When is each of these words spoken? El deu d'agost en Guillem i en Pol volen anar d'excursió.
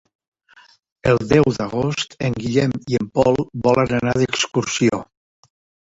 El 1.11 1.19
deu 1.33 1.51
d'agost 1.57 2.17
en 2.29 2.37
Guillem 2.45 2.73
i 2.95 2.99
en 3.03 3.11
Pol 3.19 3.39
volen 3.69 3.95
anar 3.99 4.19
d'excursió. 4.23 5.03